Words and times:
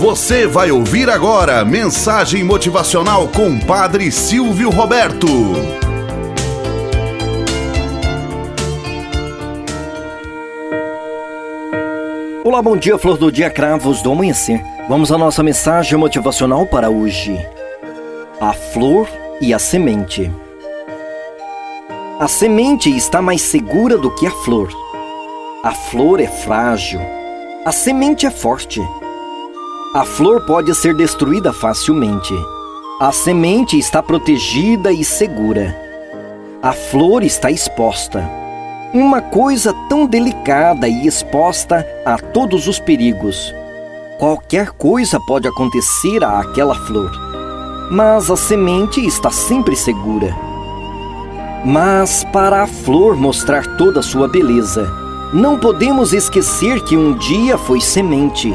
Você 0.00 0.46
vai 0.46 0.70
ouvir 0.70 1.10
agora 1.10 1.62
mensagem 1.62 2.42
motivacional 2.42 3.28
com 3.28 3.60
Padre 3.60 4.10
Silvio 4.10 4.70
Roberto. 4.70 5.26
Olá, 12.42 12.62
bom 12.62 12.78
dia, 12.78 12.96
flor 12.96 13.18
do 13.18 13.30
dia, 13.30 13.50
cravos 13.50 14.00
do 14.00 14.10
amanhecer. 14.10 14.64
Vamos 14.88 15.12
à 15.12 15.18
nossa 15.18 15.42
mensagem 15.42 15.98
motivacional 15.98 16.64
para 16.64 16.88
hoje. 16.88 17.38
A 18.40 18.54
flor 18.54 19.06
e 19.38 19.52
a 19.52 19.58
semente. 19.58 20.32
A 22.18 22.26
semente 22.26 22.88
está 22.88 23.20
mais 23.20 23.42
segura 23.42 23.98
do 23.98 24.10
que 24.14 24.26
a 24.26 24.30
flor. 24.30 24.72
A 25.62 25.74
flor 25.74 26.20
é 26.20 26.26
frágil. 26.26 27.02
A 27.66 27.70
semente 27.70 28.24
é 28.24 28.30
forte. 28.30 28.80
A 29.92 30.04
flor 30.04 30.42
pode 30.42 30.72
ser 30.72 30.94
destruída 30.94 31.52
facilmente. 31.52 32.32
A 33.00 33.10
semente 33.10 33.76
está 33.76 34.00
protegida 34.00 34.92
e 34.92 35.02
segura. 35.02 35.76
A 36.62 36.72
flor 36.72 37.24
está 37.24 37.50
exposta. 37.50 38.24
Uma 38.94 39.20
coisa 39.20 39.74
tão 39.88 40.06
delicada 40.06 40.86
e 40.86 41.08
exposta 41.08 41.84
a 42.04 42.16
todos 42.16 42.68
os 42.68 42.78
perigos. 42.78 43.52
Qualquer 44.16 44.70
coisa 44.70 45.18
pode 45.26 45.48
acontecer 45.48 46.22
a 46.22 46.38
aquela 46.38 46.76
flor. 46.76 47.10
Mas 47.90 48.30
a 48.30 48.36
semente 48.36 49.04
está 49.04 49.32
sempre 49.32 49.74
segura. 49.74 50.32
Mas 51.64 52.22
para 52.32 52.62
a 52.62 52.66
flor 52.68 53.16
mostrar 53.16 53.76
toda 53.76 53.98
a 53.98 54.04
sua 54.04 54.28
beleza, 54.28 54.88
não 55.32 55.58
podemos 55.58 56.12
esquecer 56.12 56.80
que 56.84 56.96
um 56.96 57.14
dia 57.14 57.58
foi 57.58 57.80
semente 57.80 58.54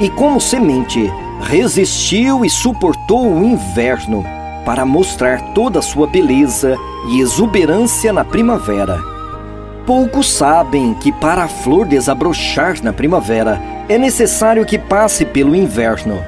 e, 0.00 0.10
como 0.10 0.40
semente, 0.40 1.12
resistiu 1.40 2.44
e 2.44 2.50
suportou 2.50 3.32
o 3.32 3.44
inverno 3.44 4.24
para 4.64 4.84
mostrar 4.84 5.40
toda 5.54 5.78
a 5.78 5.82
sua 5.82 6.06
beleza 6.06 6.76
e 7.08 7.20
exuberância 7.20 8.12
na 8.12 8.24
primavera. 8.24 8.98
Poucos 9.86 10.32
sabem 10.32 10.94
que 10.94 11.12
para 11.12 11.44
a 11.44 11.48
flor 11.48 11.86
desabrochar 11.86 12.82
na 12.82 12.92
primavera 12.92 13.62
é 13.88 13.96
necessário 13.96 14.66
que 14.66 14.78
passe 14.78 15.24
pelo 15.24 15.54
inverno. 15.54 16.20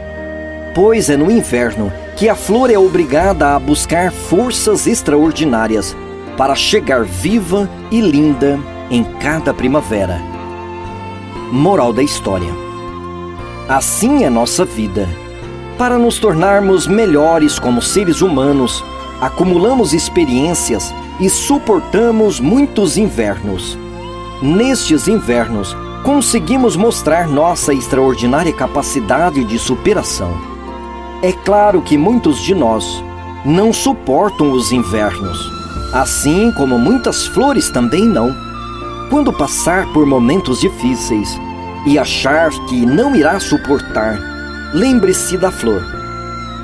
Pois 0.74 1.10
é 1.10 1.16
no 1.16 1.30
inverno 1.30 1.92
que 2.16 2.28
a 2.28 2.36
flor 2.36 2.70
é 2.70 2.78
obrigada 2.78 3.56
a 3.56 3.58
buscar 3.58 4.12
forças 4.12 4.86
extraordinárias 4.86 5.96
para 6.36 6.54
chegar 6.54 7.02
viva 7.02 7.68
e 7.90 8.00
linda 8.00 8.60
em 8.88 9.02
cada 9.02 9.52
primavera. 9.52 10.20
Moral 11.50 11.92
da 11.92 12.02
história 12.02 12.67
Assim 13.68 14.24
é 14.24 14.30
nossa 14.30 14.64
vida. 14.64 15.06
Para 15.76 15.98
nos 15.98 16.18
tornarmos 16.18 16.86
melhores 16.86 17.58
como 17.58 17.82
seres 17.82 18.22
humanos, 18.22 18.82
acumulamos 19.20 19.92
experiências 19.92 20.94
e 21.20 21.28
suportamos 21.28 22.40
muitos 22.40 22.96
invernos. 22.96 23.78
Nestes 24.40 25.06
invernos, 25.06 25.76
conseguimos 26.02 26.76
mostrar 26.76 27.28
nossa 27.28 27.74
extraordinária 27.74 28.54
capacidade 28.54 29.44
de 29.44 29.58
superação. 29.58 30.32
É 31.22 31.30
claro 31.30 31.82
que 31.82 31.98
muitos 31.98 32.40
de 32.40 32.54
nós 32.54 33.04
não 33.44 33.70
suportam 33.70 34.50
os 34.50 34.72
invernos, 34.72 35.52
assim 35.92 36.50
como 36.52 36.78
muitas 36.78 37.26
flores 37.26 37.68
também 37.68 38.06
não. 38.06 38.34
Quando 39.10 39.30
passar 39.30 39.86
por 39.92 40.06
momentos 40.06 40.58
difíceis, 40.58 41.38
e 41.86 41.98
achar 41.98 42.50
que 42.66 42.84
não 42.84 43.14
irá 43.14 43.38
suportar, 43.40 44.18
lembre-se 44.74 45.36
da 45.36 45.50
flor. 45.50 45.82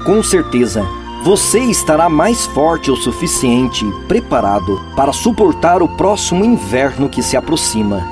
Com 0.04 0.22
certeza, 0.22 0.84
você 1.24 1.60
estará 1.60 2.08
mais 2.08 2.44
forte 2.46 2.90
o 2.90 2.96
suficiente 2.96 3.84
preparado 4.06 4.78
para 4.94 5.12
suportar 5.12 5.82
o 5.82 5.88
próximo 5.88 6.44
inverno 6.44 7.08
que 7.08 7.22
se 7.22 7.36
aproxima, 7.36 8.06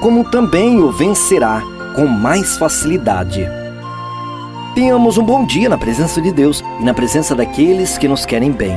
como 0.00 0.24
também 0.24 0.78
o 0.78 0.90
vencerá 0.90 1.62
com 1.94 2.06
mais 2.06 2.56
facilidade. 2.56 3.46
Tenhamos 4.74 5.18
um 5.18 5.24
bom 5.24 5.44
dia 5.44 5.68
na 5.68 5.78
presença 5.78 6.20
de 6.20 6.32
Deus 6.32 6.62
e 6.80 6.84
na 6.84 6.94
presença 6.94 7.34
daqueles 7.34 7.98
que 7.98 8.08
nos 8.08 8.24
querem 8.24 8.52
bem. 8.52 8.76